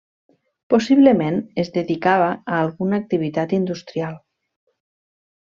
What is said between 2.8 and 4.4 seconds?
activitat industrial.